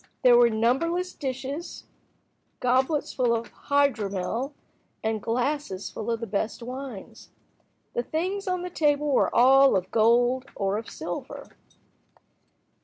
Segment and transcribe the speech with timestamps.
[0.23, 1.85] There were numberless dishes,
[2.59, 4.51] goblets full of hydromel,
[5.03, 7.29] and glasses full of the best wines.
[7.93, 11.51] The things on the table were all of gold or of silver.